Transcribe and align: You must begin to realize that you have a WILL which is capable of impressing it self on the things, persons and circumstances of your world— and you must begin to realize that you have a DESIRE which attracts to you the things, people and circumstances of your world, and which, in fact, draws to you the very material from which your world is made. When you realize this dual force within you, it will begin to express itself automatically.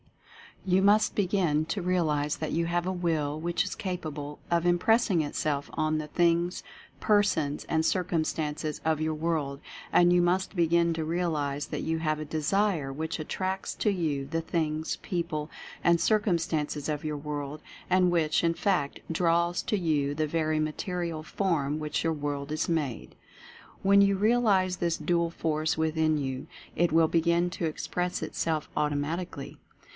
You 0.65 0.81
must 0.83 1.15
begin 1.15 1.65
to 1.65 1.81
realize 1.81 2.37
that 2.37 2.51
you 2.51 2.65
have 2.67 2.85
a 2.87 2.91
WILL 2.91 3.39
which 3.39 3.63
is 3.63 3.73
capable 3.75 4.39
of 4.49 4.65
impressing 4.65 5.21
it 5.21 5.35
self 5.35 5.69
on 5.73 5.97
the 5.97 6.07
things, 6.07 6.63
persons 6.99 7.65
and 7.65 7.85
circumstances 7.85 8.79
of 8.83 9.01
your 9.01 9.13
world— 9.13 9.59
and 9.93 10.11
you 10.11 10.21
must 10.21 10.55
begin 10.55 10.93
to 10.93 11.03
realize 11.05 11.67
that 11.67 11.81
you 11.81 11.99
have 11.99 12.19
a 12.19 12.25
DESIRE 12.25 12.91
which 12.93 13.19
attracts 13.19 13.75
to 13.75 13.91
you 13.91 14.25
the 14.25 14.41
things, 14.41 14.97
people 14.97 15.51
and 15.83 15.99
circumstances 16.01 16.89
of 16.89 17.05
your 17.05 17.17
world, 17.17 17.61
and 17.89 18.11
which, 18.11 18.43
in 18.43 18.53
fact, 18.55 18.99
draws 19.11 19.63
to 19.63 19.77
you 19.77 20.13
the 20.15 20.27
very 20.27 20.59
material 20.59 21.21
from 21.23 21.79
which 21.79 22.03
your 22.03 22.13
world 22.13 22.51
is 22.51 22.69
made. 22.69 23.15
When 23.83 24.01
you 24.01 24.15
realize 24.15 24.77
this 24.77 24.97
dual 24.97 25.29
force 25.29 25.75
within 25.77 26.17
you, 26.17 26.45
it 26.75 26.91
will 26.91 27.07
begin 27.07 27.49
to 27.51 27.65
express 27.65 28.21
itself 28.21 28.69
automatically. 28.75 29.57